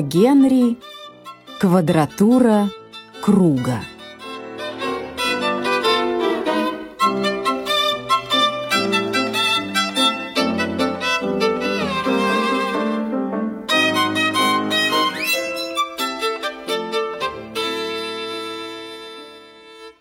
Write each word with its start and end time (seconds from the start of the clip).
Генри 0.00 0.78
«Квадратура 1.60 2.70
круга». 3.22 3.80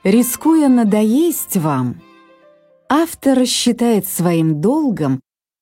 Рискуя 0.03 0.69
надоесть 0.69 1.57
вам, 1.57 1.99
автор 2.87 3.45
считает 3.47 4.05
своим 4.05 4.61
долгом 4.61 5.19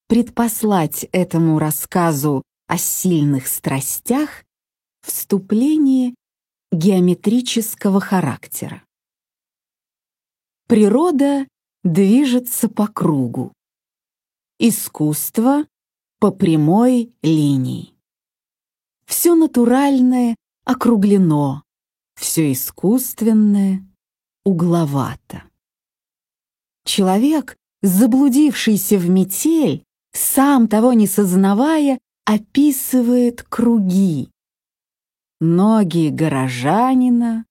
предпослать 0.10 1.08
этому 1.14 1.60
рассказу 1.60 2.44
о 2.74 2.78
сильных 2.80 3.46
страстях 3.46 4.44
вступление 5.04 6.16
геометрического 6.72 8.02
характера. 8.02 8.84
Природа 10.68 11.48
движется 11.84 12.70
по 12.70 12.88
кругу, 12.88 13.54
искусство— 14.58 15.68
по 16.20 16.32
прямой 16.32 17.14
линии. 17.22 17.94
Все 19.06 19.36
натуральное 19.36 20.36
округлено, 20.66 21.62
все 22.16 22.52
искусственное 22.52 23.88
угловато. 24.46 25.44
Человек, 26.86 27.56
заблудившийся 27.84 28.98
в 28.98 29.08
метель, 29.10 29.84
сам 30.12 30.68
того 30.68 30.94
не 30.94 31.06
сознавая, 31.06 32.00
описывает 32.26 33.44
круги. 33.44 34.30
Ноги 35.40 36.10
горожанина, 36.10 37.46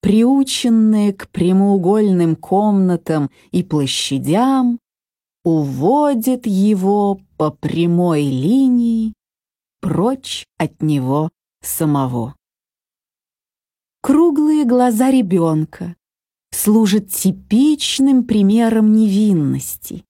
приученные 0.00 1.12
к 1.12 1.28
прямоугольным 1.28 2.36
комнатам 2.36 3.30
и 3.50 3.62
площадям, 3.62 4.78
уводят 5.44 6.46
его 6.46 7.20
по 7.36 7.50
прямой 7.50 8.22
линии 8.22 9.14
прочь 9.80 10.46
от 10.58 10.82
него 10.82 11.30
самого. 11.62 12.34
Круглые 14.00 14.64
глаза 14.64 15.10
ребенка 15.10 15.96
служат 16.50 17.10
типичным 17.10 18.24
примером 18.24 18.92
невинности. 18.92 20.04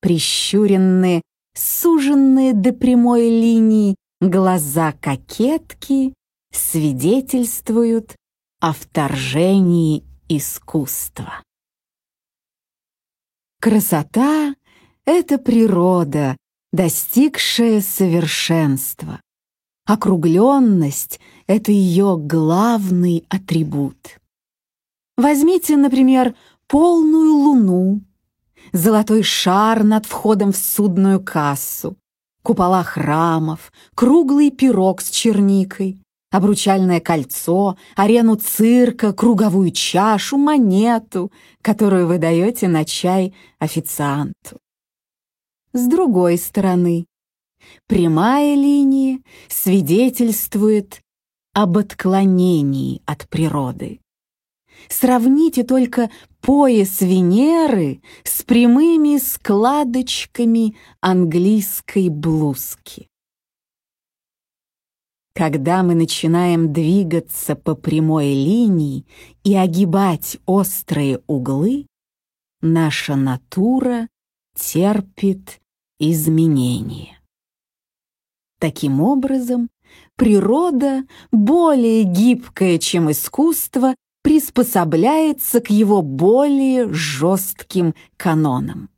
Прищуренные 0.00 1.22
суженные 1.54 2.52
до 2.54 2.72
прямой 2.72 3.28
линии 3.28 3.96
глаза 4.20 4.92
кокетки 4.92 6.14
свидетельствуют 6.52 8.16
о 8.60 8.72
вторжении 8.72 10.04
искусства. 10.28 11.42
Красота— 13.60 14.54
это 15.04 15.38
природа, 15.38 16.36
достигшая 16.72 17.80
совершенства. 17.80 19.20
Округленность— 19.86 21.20
это 21.46 21.72
ее 21.72 22.16
главный 22.18 23.24
атрибут. 23.28 24.20
Возьмите, 25.16 25.76
например, 25.76 26.34
полную 26.68 27.34
луну 27.34 28.00
золотой 28.72 29.22
шар 29.22 29.84
над 29.84 30.06
входом 30.06 30.52
в 30.52 30.56
судную 30.56 31.20
кассу, 31.20 31.96
купола 32.42 32.82
храмов, 32.82 33.72
круглый 33.94 34.50
пирог 34.50 35.00
с 35.00 35.10
черникой, 35.10 35.98
обручальное 36.30 37.00
кольцо, 37.00 37.76
арену 37.96 38.36
цирка, 38.36 39.12
круговую 39.12 39.72
чашу, 39.72 40.36
монету, 40.36 41.32
которую 41.62 42.06
вы 42.06 42.18
даете 42.18 42.68
на 42.68 42.84
чай 42.84 43.34
официанту. 43.58 44.58
С 45.72 45.86
другой 45.86 46.38
стороны, 46.38 47.06
прямая 47.86 48.54
линия 48.54 49.20
свидетельствует 49.48 51.00
об 51.52 51.78
отклонении 51.78 53.02
от 53.06 53.28
природы. 53.28 54.00
Сравните 54.88 55.62
только 55.62 56.10
пояс 56.40 57.00
Венеры 57.00 58.02
с 58.24 58.42
прямыми 58.42 59.18
складочками 59.18 60.76
английской 61.00 62.08
блузки. 62.08 63.08
Когда 65.34 65.82
мы 65.82 65.94
начинаем 65.94 66.72
двигаться 66.72 67.54
по 67.54 67.74
прямой 67.74 68.34
линии 68.34 69.06
и 69.44 69.54
огибать 69.54 70.38
острые 70.44 71.22
углы, 71.26 71.86
наша 72.60 73.16
натура 73.16 74.08
терпит 74.54 75.60
изменения. 75.98 77.20
Таким 78.58 79.00
образом, 79.00 79.70
природа 80.16 81.04
более 81.30 82.02
гибкая, 82.02 82.78
чем 82.78 83.10
искусство, 83.10 83.94
приспособляется 84.22 85.60
к 85.60 85.70
его 85.70 86.02
более 86.02 86.92
жестким 86.92 87.94
канонам. 88.16 88.90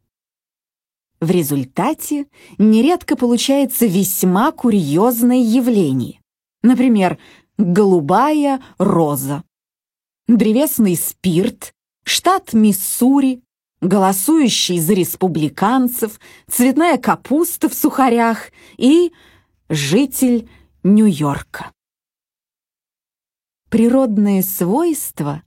В 1.20 1.30
результате 1.30 2.26
нередко 2.58 3.16
получается 3.16 3.86
весьма 3.86 4.50
курьезное 4.50 5.38
явление. 5.38 6.20
Например, 6.62 7.18
голубая 7.58 8.60
роза, 8.78 9.44
древесный 10.26 10.96
спирт, 10.96 11.74
штат 12.04 12.52
Миссури, 12.52 13.42
голосующий 13.80 14.80
за 14.80 14.94
республиканцев, 14.94 16.18
цветная 16.50 16.98
капуста 16.98 17.68
в 17.68 17.74
сухарях 17.74 18.50
и 18.76 19.12
житель 19.68 20.48
Нью-Йорка 20.82 21.70
природные 23.72 24.42
свойства 24.42 25.42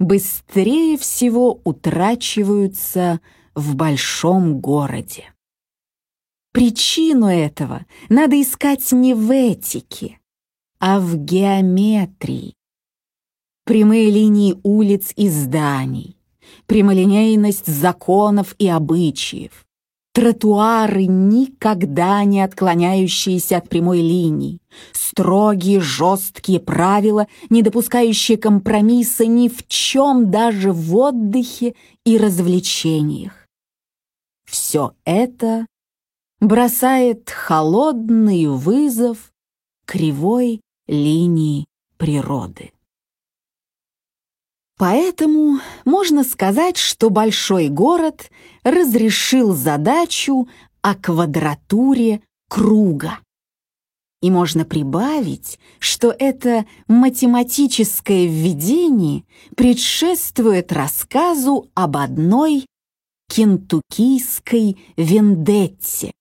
быстрее 0.00 0.98
всего 0.98 1.60
утрачиваются 1.62 3.20
в 3.54 3.76
большом 3.76 4.58
городе. 4.58 5.32
Причину 6.52 7.26
этого 7.26 7.86
надо 8.08 8.42
искать 8.42 8.90
не 8.90 9.14
в 9.14 9.30
этике, 9.30 10.18
а 10.80 10.98
в 10.98 11.16
геометрии. 11.18 12.54
Прямые 13.64 14.10
линии 14.10 14.58
улиц 14.64 15.12
и 15.14 15.28
зданий, 15.28 16.16
прямолинейность 16.66 17.68
законов 17.68 18.56
и 18.58 18.66
обычаев, 18.66 19.67
тротуары, 20.12 21.06
никогда 21.06 22.24
не 22.24 22.42
отклоняющиеся 22.42 23.58
от 23.58 23.68
прямой 23.68 24.00
линии, 24.00 24.60
строгие, 24.92 25.80
жесткие 25.80 26.60
правила, 26.60 27.26
не 27.50 27.62
допускающие 27.62 28.38
компромисса 28.38 29.26
ни 29.26 29.48
в 29.48 29.66
чем, 29.68 30.30
даже 30.30 30.72
в 30.72 30.96
отдыхе 30.96 31.74
и 32.04 32.18
развлечениях. 32.18 33.46
Все 34.44 34.92
это 35.04 35.66
бросает 36.40 37.30
холодный 37.30 38.46
вызов 38.46 39.32
кривой 39.86 40.60
линии 40.86 41.66
природы. 41.96 42.72
Поэтому 44.78 45.58
можно 45.84 46.22
сказать, 46.22 46.76
что 46.76 47.10
большой 47.10 47.68
город 47.68 48.30
разрешил 48.62 49.52
задачу 49.52 50.48
о 50.82 50.94
квадратуре 50.94 52.22
круга. 52.48 53.18
И 54.22 54.30
можно 54.30 54.64
прибавить, 54.64 55.58
что 55.80 56.14
это 56.16 56.64
математическое 56.86 58.26
введение 58.26 59.24
предшествует 59.56 60.72
рассказу 60.72 61.68
об 61.74 61.96
одной 61.96 62.64
кентуккийской 63.28 64.78
вендетте, 64.96 66.12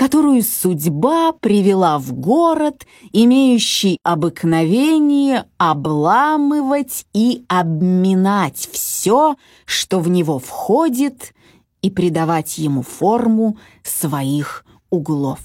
которую 0.00 0.42
судьба 0.42 1.32
привела 1.32 1.98
в 1.98 2.14
город, 2.14 2.86
имеющий 3.12 3.98
обыкновение 4.02 5.44
обламывать 5.58 7.04
и 7.12 7.44
обминать 7.48 8.66
все, 8.72 9.36
что 9.66 10.00
в 10.00 10.08
него 10.08 10.38
входит, 10.38 11.34
и 11.82 11.90
придавать 11.90 12.56
ему 12.56 12.80
форму 12.80 13.58
своих 13.82 14.64
углов. 14.88 15.40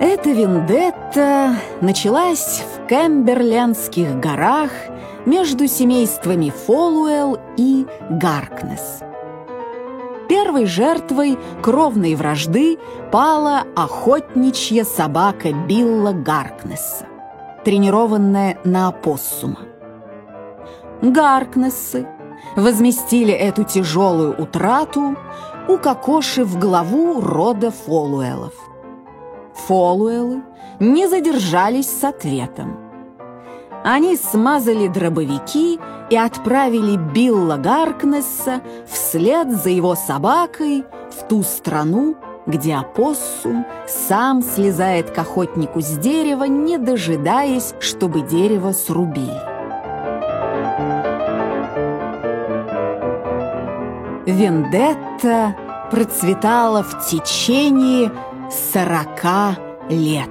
Эта 0.00 0.30
вендетта 0.30 1.54
началась 1.82 2.62
в 2.76 2.79
Кемберлендских 2.90 4.18
горах 4.18 4.72
между 5.24 5.68
семействами 5.68 6.50
Фолуэлл 6.66 7.38
и 7.56 7.86
Гаркнес. 8.10 9.04
Первой 10.28 10.66
жертвой 10.66 11.38
кровной 11.62 12.16
вражды 12.16 12.80
пала 13.12 13.62
охотничья 13.76 14.82
собака 14.82 15.52
Билла 15.52 16.10
Гаркнесса, 16.10 17.06
тренированная 17.64 18.58
на 18.64 18.88
опоссума. 18.88 19.60
Гаркнессы 21.00 22.08
возместили 22.56 23.32
эту 23.32 23.62
тяжелую 23.62 24.34
утрату, 24.36 25.14
укокошив 25.68 26.58
главу 26.58 27.20
рода 27.20 27.70
Фолуэлов. 27.70 28.54
Фолуэлы 29.68 30.42
не 30.80 31.06
задержались 31.06 31.88
с 31.88 32.02
ответом. 32.02 32.76
Они 33.84 34.16
смазали 34.16 34.88
дробовики 34.88 35.78
и 36.10 36.16
отправили 36.16 36.96
Билла 36.96 37.56
Гаркнесса 37.56 38.60
вслед 38.86 39.50
за 39.52 39.70
его 39.70 39.94
собакой 39.94 40.84
в 41.10 41.28
ту 41.28 41.42
страну, 41.42 42.16
где 42.46 42.74
опоссум 42.74 43.64
сам 43.86 44.42
слезает 44.42 45.10
к 45.10 45.18
охотнику 45.18 45.80
с 45.80 45.96
дерева, 45.98 46.44
не 46.44 46.78
дожидаясь, 46.78 47.74
чтобы 47.80 48.22
дерево 48.22 48.72
срубили. 48.72 49.40
Вендетта 54.26 55.56
процветала 55.90 56.82
в 56.82 57.06
течение 57.08 58.12
сорока 58.50 59.56
лет. 59.88 60.28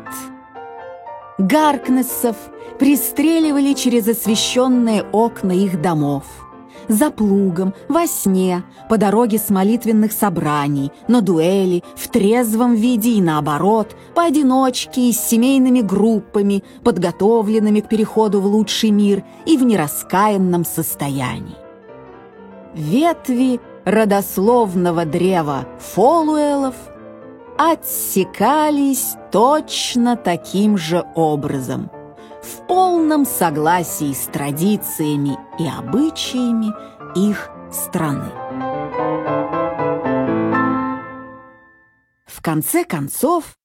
Гаркнессов 1.40 2.36
пристреливали 2.80 3.72
через 3.72 4.10
освещенные 4.10 5.04
окна 5.04 5.54
их 5.54 5.82
домов. 5.82 6.26
За 6.90 7.12
плугом, 7.12 7.74
во 7.88 8.08
сне, 8.08 8.64
по 8.90 8.98
дороге 8.98 9.38
с 9.38 9.50
молитвенных 9.50 10.12
собраний, 10.12 10.92
на 11.08 11.22
дуэли, 11.22 11.84
в 11.96 12.10
трезвом 12.10 12.76
виде 12.76 13.12
и 13.12 13.22
наоборот, 13.22 13.96
поодиночке 14.16 15.10
и 15.10 15.14
с 15.14 15.20
семейными 15.20 15.80
группами, 15.80 16.64
подготовленными 16.84 17.80
к 17.80 17.88
переходу 17.88 18.42
в 18.42 18.46
лучший 18.46 18.92
мир 18.92 19.24
и 19.46 19.56
в 19.56 19.64
нераскаянном 19.64 20.66
состоянии. 20.66 21.56
Ветви 22.74 23.62
родословного 23.86 25.06
древа 25.06 25.68
Фолуэлов 25.94 26.76
отсекались 27.60 29.16
точно 29.34 30.16
таким 30.16 30.78
же 30.78 31.06
образом, 31.14 31.92
в 32.42 32.66
полном 32.68 33.26
согласии 33.26 34.14
с 34.14 34.28
традициями 34.32 35.38
и 35.60 35.68
обычаями 35.68 36.72
их 37.18 37.50
страны. 37.70 38.32
В 42.26 42.42
конце 42.42 42.86
концов, 42.86 43.58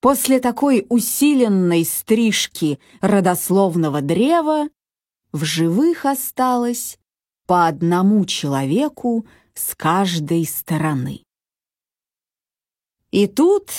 после 0.00 0.40
такой 0.40 0.86
усиленной 0.88 1.84
стрижки 1.84 2.80
родословного 3.02 4.00
древа 4.00 4.70
в 5.30 5.44
живых 5.44 6.06
осталось 6.06 6.98
по 7.46 7.66
одному 7.66 8.24
человеку 8.24 9.26
с 9.52 9.74
каждой 9.74 10.46
стороны. 10.46 11.22
И 13.12 13.26
тут 13.26 13.70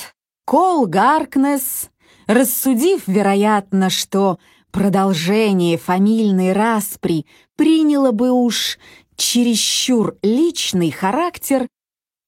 Кол 0.46 0.86
Гаркнес, 0.86 1.90
рассудив, 2.28 3.08
вероятно, 3.08 3.90
что 3.90 4.38
продолжение 4.72 5.78
фамильной 5.78 6.54
распри 6.54 7.26
приняло 7.56 8.12
бы 8.12 8.32
уж 8.32 8.78
чересчур 9.16 10.18
личный 10.22 10.92
характер, 10.92 11.68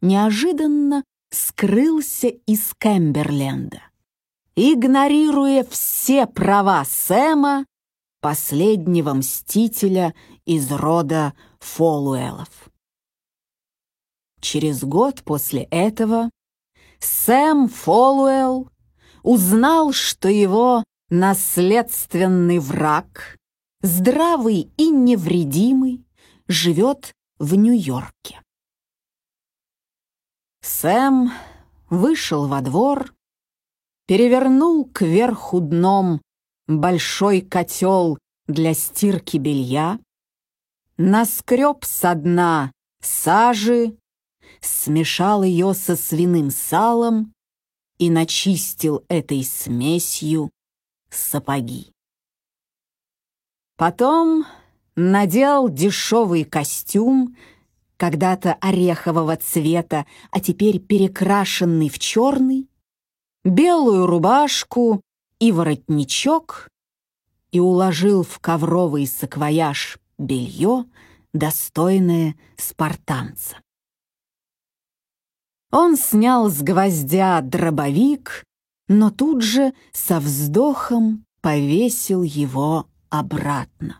неожиданно 0.01 1.03
скрылся 1.29 2.27
из 2.27 2.73
Кэмберленда, 2.77 3.81
игнорируя 4.55 5.63
все 5.69 6.25
права 6.25 6.83
Сэма, 6.85 7.65
последнего 8.19 9.13
мстителя 9.13 10.15
из 10.45 10.71
рода 10.71 11.33
Фолуэлов. 11.59 12.49
Через 14.39 14.83
год 14.83 15.23
после 15.23 15.63
этого 15.63 16.29
Сэм 16.99 17.67
Фолуэлл 17.67 18.69
узнал, 19.23 19.91
что 19.91 20.29
его 20.29 20.83
наследственный 21.09 22.59
враг, 22.59 23.37
здравый 23.81 24.71
и 24.77 24.89
невредимый, 24.89 26.05
живет 26.47 27.13
в 27.39 27.55
Нью-Йорке. 27.55 28.41
Сэм 30.61 31.31
вышел 31.89 32.47
во 32.47 32.61
двор, 32.61 33.13
перевернул 34.07 34.85
кверху 34.85 35.59
дном 35.59 36.21
большой 36.67 37.41
котел 37.41 38.17
для 38.47 38.73
стирки 38.73 39.37
белья, 39.37 39.99
наскреб 40.97 41.83
со 41.83 42.15
дна 42.15 42.71
сажи 43.01 43.97
смешал 44.65 45.43
ее 45.43 45.73
со 45.73 45.95
свиным 45.95 46.51
салом 46.51 47.33
и 47.97 48.09
начистил 48.09 49.03
этой 49.07 49.43
смесью 49.43 50.51
сапоги. 51.09 51.91
Потом 53.77 54.45
надел 54.95 55.69
дешевый 55.69 56.43
костюм, 56.43 57.35
когда-то 57.97 58.53
орехового 58.59 59.37
цвета, 59.37 60.05
а 60.31 60.39
теперь 60.39 60.79
перекрашенный 60.79 61.89
в 61.89 61.99
черный, 61.99 62.69
белую 63.43 64.05
рубашку 64.05 65.01
и 65.39 65.51
воротничок 65.51 66.69
и 67.51 67.59
уложил 67.59 68.23
в 68.23 68.39
ковровый 68.39 69.07
саквояж 69.07 69.97
белье, 70.17 70.85
достойное 71.33 72.35
спартанца. 72.57 73.57
Он 75.77 75.97
снял 75.97 76.49
с 76.49 76.61
гвоздя 76.61 77.41
дробовик, 77.41 78.45
но 78.87 79.09
тут 79.09 79.41
же 79.41 79.73
со 79.91 80.21
вздохом 80.21 81.25
повесил 81.41 82.23
его 82.23 82.87
обратно. 83.09 83.99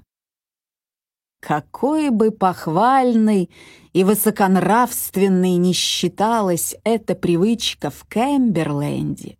Какой 1.41 2.11
бы 2.11 2.31
похвальной 2.31 3.49
и 3.91 4.05
высоконравственной 4.05 5.57
не 5.57 5.73
считалась 5.73 6.77
эта 6.85 7.13
привычка 7.13 7.89
в 7.89 8.05
Кэмберленде, 8.07 9.37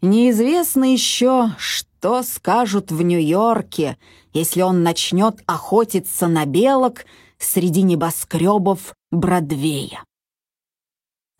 неизвестно 0.00 0.90
еще, 0.90 1.50
что 1.58 2.22
скажут 2.22 2.90
в 2.90 3.02
Нью-Йорке, 3.02 3.98
если 4.32 4.62
он 4.62 4.82
начнет 4.82 5.42
охотиться 5.44 6.26
на 6.26 6.46
белок 6.46 7.04
среди 7.36 7.82
небоскребов 7.82 8.94
Бродвея. 9.10 10.04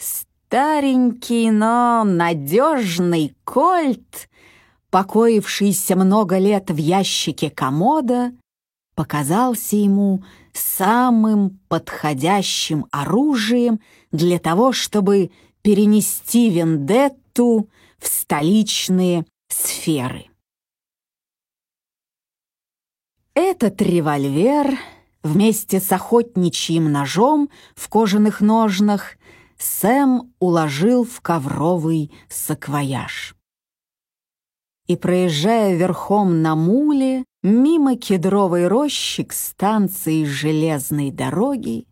Старенький, 0.05 1.51
но 1.51 2.05
надежный 2.05 3.35
кольт, 3.45 4.29
покоившийся 4.91 5.97
много 5.97 6.39
лет 6.39 6.71
в 6.71 6.77
ящике 6.77 7.51
комода, 7.51 8.33
показался 8.95 9.77
ему 9.77 10.23
самым 10.53 11.59
подходящим 11.69 12.87
оружием 12.93 13.81
для 14.13 14.39
того, 14.39 14.73
чтобы 14.73 15.31
перенести 15.63 16.51
вендетту 16.51 17.69
в 17.99 18.07
столичные 18.07 19.25
сферы. 19.49 20.27
Этот 23.35 23.81
револьвер 23.83 24.79
вместе 25.25 25.81
с 25.81 25.91
охотничьим 25.91 26.93
ножом 26.93 27.51
в 27.75 27.89
кожаных 27.89 28.41
ножнах 28.41 29.17
Сэм 29.65 30.35
уложил 30.41 31.05
в 31.05 31.23
ковровый 31.23 32.13
саквояж. 32.29 33.35
И, 34.87 34.95
проезжая 34.95 35.75
верхом 35.75 36.43
на 36.43 36.55
муле, 36.55 37.25
мимо 37.43 37.97
кедровой 37.97 38.69
рощи 38.69 39.25
к 39.25 39.33
станции 39.33 40.25
железной 40.25 41.11
дороги, 41.11 41.87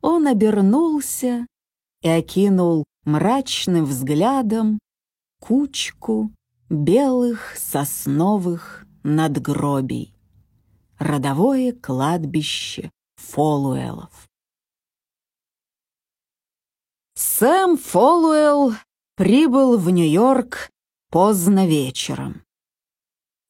он 0.00 0.26
обернулся 0.26 1.46
и 2.02 2.08
окинул 2.08 2.82
мрачным 3.04 3.84
взглядом 3.84 4.80
кучку 5.40 6.32
белых 6.68 7.54
сосновых 7.56 8.84
надгробий. 9.04 10.12
Родовое 10.98 11.72
кладбище 11.72 12.90
Фолуэлов. 13.14 14.29
Сэм 17.22 17.76
Фолуэлл 17.76 18.72
прибыл 19.14 19.76
в 19.76 19.90
Нью-Йорк 19.90 20.70
поздно 21.10 21.66
вечером. 21.66 22.44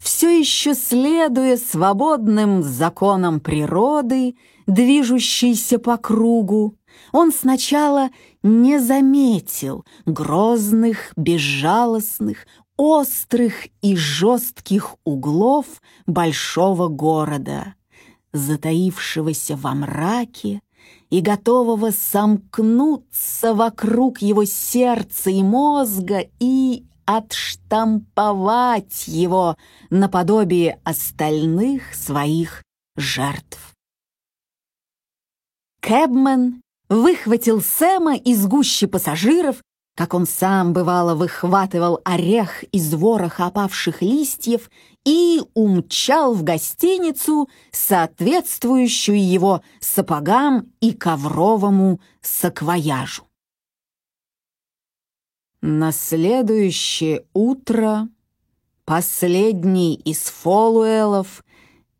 Все 0.02 0.40
еще 0.40 0.74
следуя 0.74 1.56
свободным 1.56 2.64
законам 2.64 3.38
природы, 3.38 4.34
движущейся 4.66 5.78
по 5.78 5.98
кругу, 5.98 6.74
он 7.12 7.30
сначала 7.30 8.10
не 8.42 8.80
заметил 8.80 9.84
грозных, 10.04 11.12
безжалостных, 11.14 12.48
острых 12.76 13.68
и 13.82 13.94
жестких 13.94 14.96
углов 15.04 15.66
большого 16.08 16.88
города, 16.88 17.76
затаившегося 18.32 19.54
во 19.54 19.74
мраке 19.76 20.60
и 21.10 21.20
готового 21.20 21.90
сомкнуться 21.90 23.54
вокруг 23.54 24.22
его 24.22 24.44
сердца 24.44 25.30
и 25.30 25.42
мозга 25.42 26.24
и 26.38 26.84
отштамповать 27.04 29.08
его 29.08 29.56
наподобие 29.90 30.80
остальных 30.84 31.94
своих 31.94 32.62
жертв. 32.96 33.58
Кэбмен 35.80 36.62
выхватил 36.88 37.60
Сэма 37.60 38.16
из 38.16 38.46
гущи 38.46 38.86
пассажиров, 38.86 39.62
как 40.00 40.14
он 40.14 40.24
сам, 40.24 40.72
бывало, 40.72 41.14
выхватывал 41.14 42.00
орех 42.06 42.62
из 42.72 42.94
вороха 42.94 43.44
опавших 43.44 44.00
листьев 44.00 44.70
и 45.04 45.42
умчал 45.52 46.32
в 46.32 46.42
гостиницу, 46.42 47.50
соответствующую 47.70 49.22
его 49.22 49.60
сапогам 49.78 50.72
и 50.80 50.94
ковровому 50.94 52.00
саквояжу. 52.22 53.24
На 55.60 55.92
следующее 55.92 57.26
утро 57.34 58.08
последний 58.86 59.96
из 59.96 60.22
фолуэлов 60.30 61.44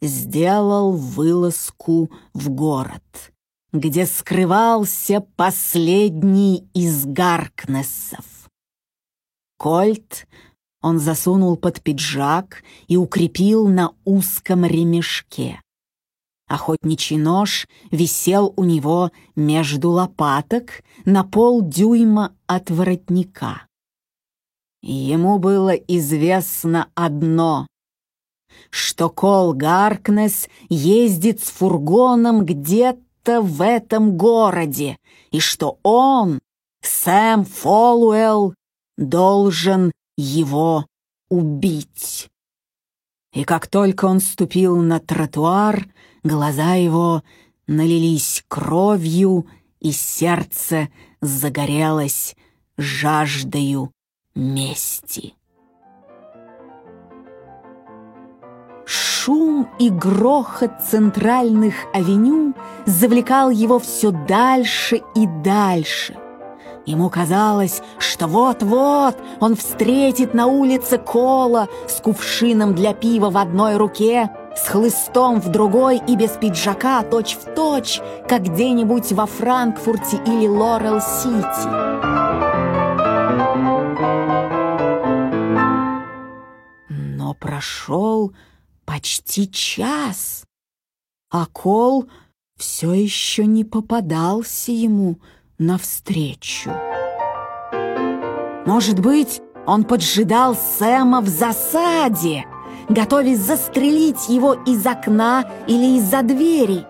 сделал 0.01 0.93
вылазку 0.93 2.11
в 2.33 2.49
город, 2.49 3.35
где 3.73 4.07
скрывался 4.07 5.21
последний 5.37 6.69
из 6.75 7.07
Гаркнессов. 7.07 8.25
Кольт 9.59 10.27
он 10.83 10.99
засунул 10.99 11.57
под 11.57 11.83
пиджак 11.83 12.63
и 12.89 12.97
укрепил 12.97 13.69
на 13.69 13.93
узком 14.05 14.65
ремешке. 14.65 15.61
Охотничий 16.49 17.17
нож 17.17 17.69
висел 17.91 18.53
у 18.57 18.65
него 18.65 19.13
между 19.37 19.91
лопаток 19.91 20.83
на 21.05 21.23
полдюйма 21.23 22.35
от 22.47 22.71
воротника. 22.71 23.67
Ему 24.83 25.39
было 25.39 25.75
известно 25.75 26.91
одно, 26.95 27.67
что 28.71 29.11
Кол 29.11 29.53
Гаркнес 29.53 30.49
ездит 30.71 31.45
с 31.45 31.51
фургоном 31.51 32.45
где-то 32.45 33.10
в 33.27 33.63
этом 33.63 34.17
городе, 34.17 34.97
и 35.31 35.41
что 35.41 35.79
он, 35.83 36.41
Сэм 36.83 37.45
Фолуэлл, 37.45 38.55
должен 38.97 39.93
его 40.17 40.87
убить. 41.29 42.29
И 43.33 43.45
как 43.45 43.67
только 43.69 44.07
он 44.07 44.21
ступил 44.21 44.77
на 44.77 44.99
тротуар, 44.99 45.87
глаза 46.23 46.75
его 46.75 47.23
налились 47.67 48.45
кровью, 48.49 49.47
и 49.81 49.93
сердце 49.93 50.89
загорелось 51.21 52.35
жаждою 52.77 53.93
мести. 54.35 55.35
Шум 59.23 59.69
и 59.79 59.91
грохот 59.91 60.81
центральных 60.83 61.75
авеню 61.93 62.55
завлекал 62.87 63.51
его 63.51 63.79
все 63.79 64.13
дальше 64.13 65.03
и 65.15 65.27
дальше— 65.45 66.17
Ему 66.87 67.11
казалось, 67.11 67.83
что 67.99 68.27
вот-вот 68.27 69.17
он 69.39 69.55
встретит 69.55 70.33
на 70.33 70.47
улице 70.47 70.97
Кола 70.97 71.69
с 71.87 72.01
кувшином 72.01 72.75
для 72.75 72.95
пива 72.95 73.29
в 73.29 73.37
одной 73.37 73.77
руке, 73.77 74.31
с 74.57 74.67
хлыстом 74.67 75.41
в 75.43 75.51
другой 75.51 76.01
и 76.09 76.17
без 76.17 76.31
пиджака 76.31 77.03
точь-в-точь, 77.03 77.99
точь, 77.99 78.03
как 78.27 78.45
где-нибудь 78.45 79.13
во 79.13 79.27
Франкфурте 79.27 80.17
или 80.27 80.49
Лорел-Сити. 80.49 81.69
Но 86.89 87.35
прошел 87.35 88.33
почти 88.91 89.47
час, 89.47 90.45
а 91.31 91.47
Кол 91.47 92.09
все 92.57 92.93
еще 92.93 93.47
не 93.47 93.63
попадался 93.65 94.73
ему, 94.73 95.21
навстречу. 95.59 96.73
Может 98.67 98.99
быть, 98.99 99.43
он 99.65 99.85
поджидал 99.85 100.57
Сэма 100.57 101.21
в 101.21 101.29
засаде, 101.29 102.47
готовясь 102.89 103.39
застрелить 103.39 104.29
его 104.29 104.55
из 104.55 104.85
окна 104.85 105.49
или 105.69 105.99
из-за 105.99 106.23
двери. 106.23 106.85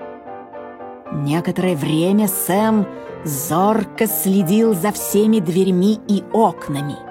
Некоторое 1.12 1.76
время 1.76 2.28
Сэм 2.28 2.87
зорко 3.26 4.07
следил 4.07 4.73
за 4.73 4.92
всеми 4.92 5.40
дверьми 5.40 6.00
и 6.09 6.23
окнами. 6.33 7.10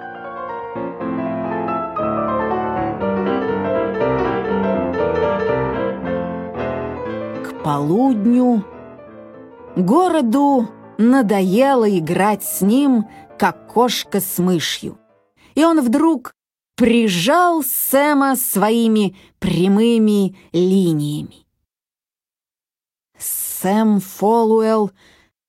Полудню 7.64 8.66
городу 9.76 10.68
надоело 10.98 11.90
играть 11.98 12.44
с 12.44 12.62
ним, 12.62 13.08
как 13.38 13.72
кошка 13.72 14.20
с 14.20 14.38
мышью. 14.38 14.98
И 15.56 15.64
он 15.64 15.82
вдруг 15.82 16.34
прижал 16.76 17.64
Сэма 17.64 18.36
своими 18.36 19.16
прямыми 19.40 20.38
линиями. 20.54 21.46
Сэм 23.18 24.00
Фолуэлл 24.00 24.92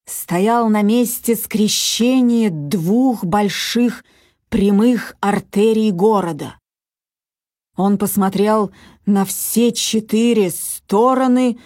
стоял 0.04 0.68
на 0.68 0.82
месте 0.82 1.36
скрещения 1.36 2.50
двух 2.50 3.24
больших 3.24 4.04
прямых 4.48 5.14
артерий 5.20 5.92
города. 5.92 6.56
Он 7.76 7.96
посмотрел 7.96 8.72
на 9.06 9.24
все 9.24 9.72
четыре 9.72 10.50
стороны 10.50 11.58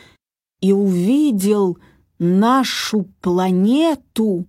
и 0.64 0.72
увидел, 0.72 1.76
нашу 2.18 3.04
планету, 3.20 4.46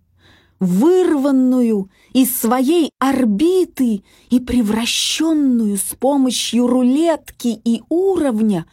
вырванную 0.62 1.90
из 2.14 2.34
своей 2.34 2.90
орбиты 3.00 4.02
и 4.30 4.40
превращенную 4.40 5.76
с 5.76 5.94
помощью 6.00 6.68
рулетки 6.68 7.60
и 7.66 7.82
уровня 7.90 8.66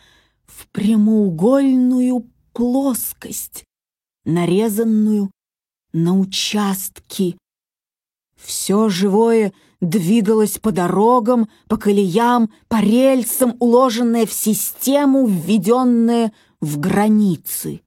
в 0.46 0.68
прямоугольную 0.68 2.30
плоскость, 2.52 3.64
нарезанную 4.24 5.32
на 5.92 6.16
участки. 6.16 7.36
Все 8.36 8.88
живое 8.88 9.52
двигалось 9.80 10.58
по 10.60 10.70
дорогам, 10.70 11.48
по 11.66 11.76
колеям, 11.76 12.52
по 12.68 12.80
рельсам, 12.80 13.56
уложенное 13.58 14.26
в 14.26 14.32
систему, 14.32 15.26
введенное 15.26 16.32
в 16.62 16.78
границы. 16.78 17.82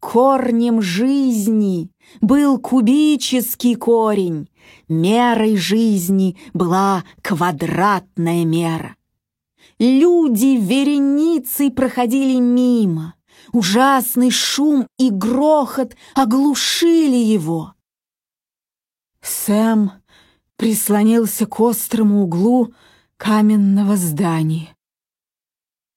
Корнем 0.00 0.82
жизни 0.82 1.90
был 2.20 2.58
кубический 2.58 3.76
корень, 3.76 4.48
мерой 4.88 5.56
жизни 5.56 6.36
была 6.52 7.04
квадратная 7.22 8.44
мера. 8.44 8.96
Люди 9.78 10.58
вереницей 10.58 11.70
проходили 11.70 12.38
мимо, 12.38 13.14
ужасный 13.52 14.30
шум 14.30 14.86
и 14.98 15.10
грохот 15.10 15.96
оглушили 16.14 17.16
его. 17.16 17.74
Сэм 19.20 19.92
прислонился 20.56 21.46
к 21.46 21.60
острому 21.60 22.24
углу 22.24 22.72
каменного 23.16 23.96
здания. 23.96 24.74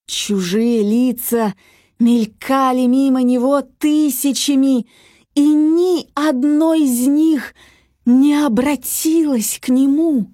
Чужие 0.08 0.82
лица 0.82 1.53
мелькали 1.99 2.85
мимо 2.85 3.23
него 3.23 3.61
тысячами, 3.61 4.87
и 5.33 5.41
ни 5.41 6.09
одной 6.15 6.83
из 6.83 7.07
них 7.07 7.53
не 8.05 8.35
обратилась 8.35 9.59
к 9.61 9.69
нему. 9.69 10.31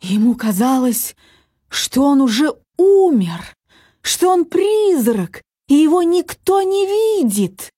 Ему 0.00 0.34
казалось, 0.34 1.16
что 1.68 2.02
он 2.02 2.20
уже 2.20 2.52
умер, 2.76 3.54
что 4.02 4.30
он 4.30 4.44
призрак, 4.44 5.42
и 5.68 5.74
его 5.74 6.02
никто 6.02 6.62
не 6.62 6.86
видит. 6.86 7.70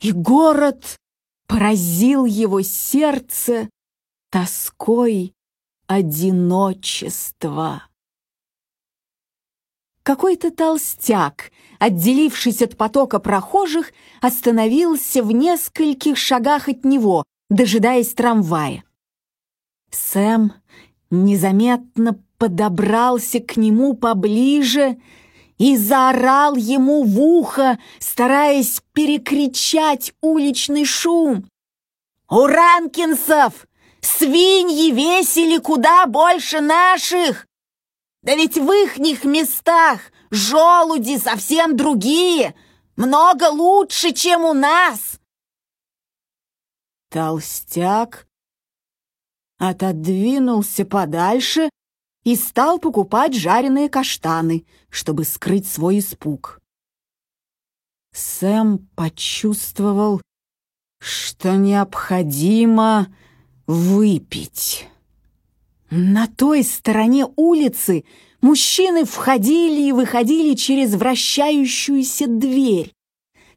И 0.00 0.12
город 0.12 0.96
поразил 1.46 2.24
его 2.24 2.62
сердце 2.62 3.68
тоской 4.30 5.34
одиночества. 5.86 7.89
Какой-то 10.10 10.50
толстяк, 10.50 11.52
отделившись 11.78 12.62
от 12.62 12.76
потока 12.76 13.20
прохожих, 13.20 13.92
остановился 14.20 15.22
в 15.22 15.30
нескольких 15.30 16.18
шагах 16.18 16.68
от 16.68 16.84
него, 16.84 17.22
дожидаясь 17.48 18.12
трамвая. 18.12 18.82
Сэм 19.92 20.52
незаметно 21.12 22.20
подобрался 22.38 23.38
к 23.38 23.56
нему 23.56 23.94
поближе 23.94 25.00
и 25.58 25.76
заорал 25.76 26.56
ему 26.56 27.04
в 27.04 27.20
ухо, 27.20 27.78
стараясь 28.00 28.82
перекричать 28.92 30.12
уличный 30.20 30.86
шум. 30.86 31.44
«У 32.28 32.46
Ранкинсов 32.48 33.68
свиньи 34.00 34.90
весили 34.90 35.58
куда 35.58 36.06
больше 36.06 36.60
наших! 36.60 37.46
Да 38.22 38.34
ведь 38.34 38.56
в 38.56 38.70
ихних 38.70 39.24
местах 39.24 40.00
желуди 40.30 41.18
совсем 41.18 41.76
другие, 41.76 42.54
много 42.96 43.50
лучше, 43.50 44.12
чем 44.12 44.44
у 44.44 44.52
нас!» 44.52 45.18
Толстяк 47.10 48.26
отодвинулся 49.58 50.84
подальше 50.84 51.70
и 52.24 52.36
стал 52.36 52.78
покупать 52.78 53.34
жареные 53.34 53.88
каштаны, 53.88 54.66
чтобы 54.90 55.24
скрыть 55.24 55.66
свой 55.66 55.98
испуг. 55.98 56.60
Сэм 58.12 58.78
почувствовал, 58.96 60.20
что 61.00 61.56
необходимо 61.56 63.14
выпить. 63.66 64.88
На 65.90 66.28
той 66.28 66.62
стороне 66.62 67.26
улицы 67.34 68.04
мужчины 68.40 69.04
входили 69.04 69.88
и 69.88 69.92
выходили 69.92 70.54
через 70.54 70.94
вращающуюся 70.94 72.28
дверь. 72.28 72.94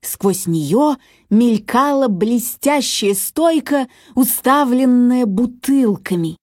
Сквозь 0.01 0.47
нее 0.47 0.97
мелькала 1.29 2.07
блестящая 2.07 3.13
стойка, 3.13 3.87
уставленная 4.15 5.27
бутылками. 5.27 6.37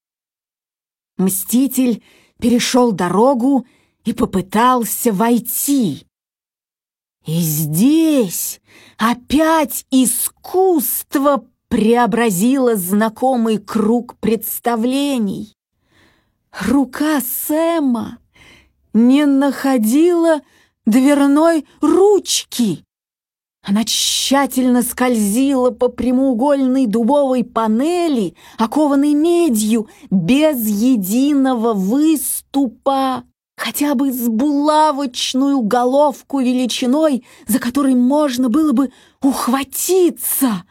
Мститель 1.18 2.02
перешел 2.38 2.92
дорогу 2.92 3.66
и 4.04 4.12
попытался 4.12 5.12
войти. 5.12 6.06
И 7.26 7.38
здесь 7.40 8.60
опять 8.96 9.84
искусство 9.90 11.44
преобразило 11.68 12.76
знакомый 12.76 13.58
круг 13.58 14.16
представлений. 14.20 15.52
Рука 16.58 17.20
Сэма 17.20 18.18
не 18.92 19.24
находила 19.24 20.40
дверной 20.84 21.66
ручки. 21.80 22.84
Она 23.62 23.84
тщательно 23.84 24.82
скользила 24.82 25.70
по 25.70 25.88
прямоугольной 25.88 26.86
дубовой 26.86 27.44
панели, 27.44 28.34
окованной 28.58 29.14
медью, 29.14 29.88
без 30.10 30.66
единого 30.66 31.74
выступа, 31.74 33.24
хотя 33.56 33.94
бы 33.94 34.12
с 34.12 34.28
булавочную 34.28 35.60
головку 35.60 36.40
величиной, 36.40 37.24
за 37.46 37.58
которой 37.58 37.94
можно 37.94 38.48
было 38.48 38.72
бы 38.72 38.90
ухватиться. 39.20 40.64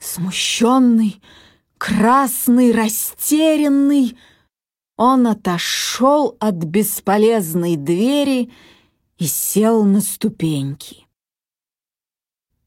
Смущенный, 0.00 1.20
красный, 1.78 2.70
растерянный, 2.70 4.16
он 4.96 5.26
отошел 5.26 6.36
от 6.40 6.54
бесполезной 6.54 7.76
двери 7.76 8.50
и 9.18 9.26
сел 9.26 9.84
на 9.84 10.00
ступеньки. 10.00 11.06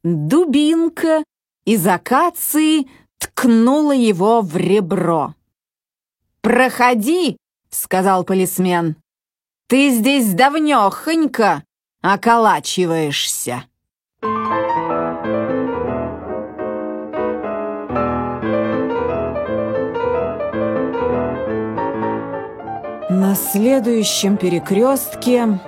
Дубинка 0.04 1.24
из 1.66 1.86
акации 1.86 2.88
ткнула 3.18 3.92
его 3.92 4.42
в 4.42 4.56
ребро. 4.56 5.36
«Проходи!»— 6.42 7.38
сказал 7.70 8.24
полисмен. 8.24 8.96
«Ты 9.68 9.92
здесь 9.92 10.34
давнёхонько 10.34 11.64
околачиваешься». 12.02 13.66
На 23.30 23.36
следующем 23.36 24.38
перекрестке 24.38 25.60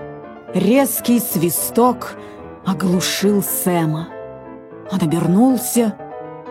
резкий 0.52 1.20
свисток 1.20 2.16
оглушил 2.66 3.44
Сэма. 3.44 4.08
Он 4.92 4.98
обернулся 5.00 5.96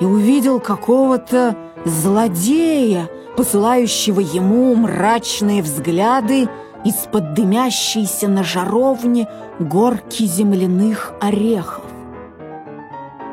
и 0.00 0.04
увидел 0.04 0.60
какого-то 0.60 1.56
злодея, 1.84 3.10
посылающего 3.36 4.20
ему 4.20 4.76
мрачные 4.76 5.62
взгляды 5.62 6.48
из-под 6.84 7.34
дымящейся 7.34 8.28
на 8.28 8.44
жаровне 8.44 9.26
горки 9.58 10.22
земляных 10.22 11.12
орехов. 11.20 11.86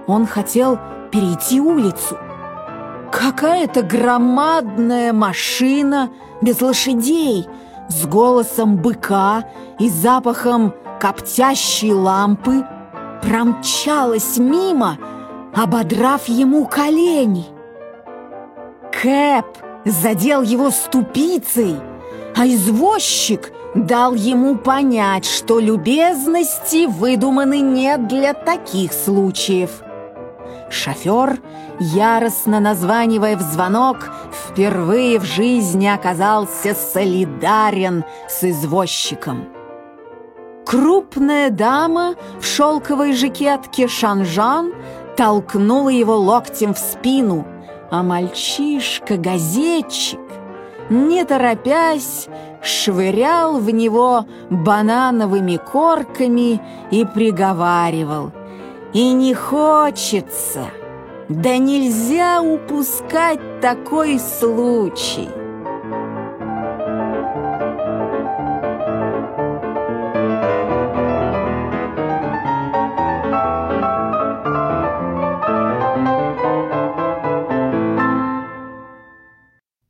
Он 0.07 0.25
хотел 0.25 0.79
перейти 1.11 1.61
улицу. 1.61 2.17
Какая-то 3.11 3.83
громадная 3.83 5.13
машина 5.13 6.09
без 6.41 6.59
лошадей, 6.59 7.47
с 7.89 8.05
голосом 8.05 8.77
быка 8.77 9.45
и 9.79 9.89
запахом 9.89 10.73
коптящей 10.99 11.91
лампы 11.91 12.65
промчалась 13.21 14.37
мимо, 14.37 14.97
ободрав 15.55 16.27
ему 16.27 16.65
колени. 16.65 17.45
Кэп 18.91 19.45
задел 19.85 20.41
его 20.41 20.69
ступицей, 20.71 21.75
а 22.35 22.47
извозчик 22.47 23.51
дал 23.75 24.13
ему 24.13 24.57
понять, 24.57 25.25
что 25.25 25.59
любезности 25.59 26.87
выдуманы 26.87 27.59
не 27.59 27.97
для 27.97 28.33
таких 28.33 28.93
случаев. 28.93 29.81
Шофер, 30.69 31.39
яростно 31.79 32.59
названивая 32.59 33.37
в 33.37 33.41
звонок, 33.41 34.09
впервые 34.31 35.19
в 35.19 35.23
жизни 35.23 35.87
оказался 35.87 36.73
солидарен 36.73 38.03
с 38.27 38.43
извозчиком. 38.43 39.47
Крупная 40.65 41.49
дама 41.49 42.15
в 42.39 42.45
шелковой 42.45 43.13
жакетке 43.13 43.87
Шанжан 43.87 44.73
толкнула 45.15 45.87
его 45.89 46.17
локтем 46.17 46.73
в 46.73 46.77
спину, 46.77 47.47
а 47.89 48.03
мальчишка-газетчик, 48.03 50.19
не 50.89 51.23
торопясь, 51.23 52.27
швырял 52.61 53.59
в 53.59 53.69
него 53.69 54.25
банановыми 54.49 55.55
корками 55.57 56.61
и 56.91 57.05
приговаривал 57.05 58.33
«И 58.93 59.13
не 59.13 59.33
хочется, 59.33 60.65
да 61.29 61.57
нельзя 61.57 62.41
упускать 62.41 63.61
такой 63.61 64.19
случай!» 64.19 65.29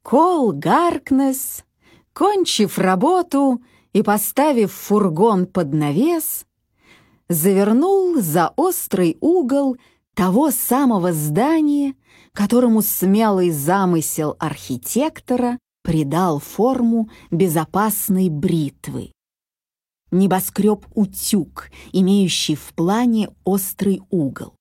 Кол 0.10 0.54
Гаркнес, 0.54 1.66
кончив 2.14 2.80
работу 2.80 3.62
и 3.92 4.02
поставив 4.02 4.72
фургон 4.72 5.46
под 5.46 5.74
навес, 5.74 6.46
завернул 7.28 8.16
за 8.16 8.54
острый 8.56 9.18
угол 9.20 9.76
того 10.18 10.50
самого 10.50 11.14
здания, 11.14 11.94
которому 12.34 12.82
смелый 12.82 13.52
замысел 13.52 14.36
архитектора 14.40 15.60
придал 15.84 16.40
форму 16.40 17.12
безопасной 17.30 18.30
бритвы. 18.30 19.12
Небоскреб-утюг, 20.10 21.70
имеющий 21.94 22.56
в 22.56 22.74
плане 22.74 23.30
острый 23.44 24.02
угол. 24.10 24.56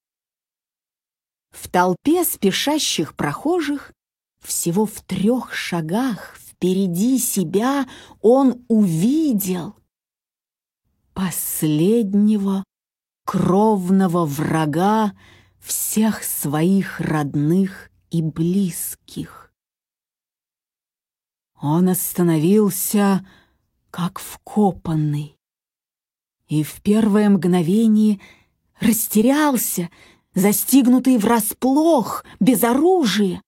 В 1.52 1.70
толпе 1.70 2.24
спешащих 2.24 3.16
прохожих 3.16 3.94
всего 4.44 4.84
в 4.84 5.00
трех 5.06 5.54
шагах 5.54 6.36
впереди 6.36 7.18
себя 7.18 7.88
он 8.20 8.62
увидел 8.68 9.74
последнего 11.14 12.62
кровного 13.24 14.26
врага 14.26 15.12
всех 15.66 16.22
своих 16.22 17.00
родных 17.00 17.90
и 18.10 18.22
близких. 18.22 19.52
Он 21.60 21.88
остановился, 21.88 23.26
как 23.90 24.18
вкопанный. 24.18 25.36
И 26.48 26.62
в 26.62 26.80
первое 26.82 27.28
мгновение 27.28 28.20
растерялся, 28.78 29.90
застигнутый 30.34 31.18
врасплох, 31.18 32.24
без 32.38 32.62
оружия. 32.62 33.42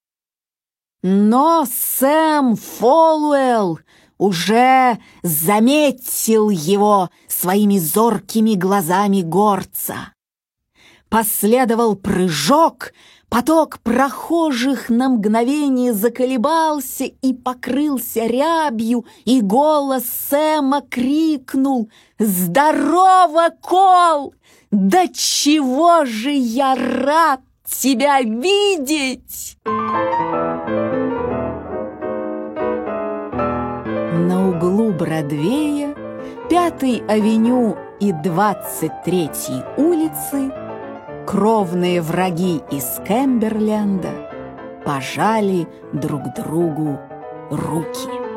Но 1.02 1.64
Сэм 1.66 2.56
Фолуэлл 2.56 3.78
уже 4.16 4.98
заметил 5.22 6.50
его 6.50 7.10
своими 7.28 7.78
зоркими 7.78 8.54
глазами 8.54 9.22
горца. 9.22 10.12
Последовал 11.08 11.96
прыжок, 11.96 12.92
поток 13.30 13.78
прохожих 13.82 14.90
на 14.90 15.08
мгновение 15.08 15.94
заколебался 15.94 17.04
и 17.04 17.32
покрылся 17.32 18.26
рябью, 18.26 19.06
и 19.24 19.40
голос 19.40 20.04
Сэма 20.28 20.82
крикнул 20.82 21.88
«Здорово, 22.18 23.50
Кол! 23.62 24.34
Да 24.70 25.08
чего 25.08 26.04
же 26.04 26.30
я 26.30 26.74
рад 26.74 27.40
тебя 27.64 28.20
видеть!» 28.20 29.56
На 34.26 34.50
углу 34.50 34.92
Бродвея, 34.92 35.94
Пятой 36.50 37.02
авеню 37.08 37.78
и 38.00 38.10
23-й 38.12 39.80
улицы 39.82 40.67
кровные 41.28 42.00
враги 42.00 42.62
из 42.70 43.02
Кэмберленда 43.06 44.30
пожали 44.86 45.68
друг 45.92 46.22
другу 46.34 46.98
руки. 47.50 48.27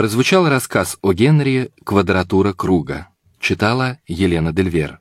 Прозвучал 0.00 0.48
рассказ 0.48 0.96
о 1.02 1.12
Генри 1.12 1.72
«Квадратура 1.84 2.54
круга». 2.54 3.08
Читала 3.38 3.98
Елена 4.06 4.50
Дельвер. 4.50 4.99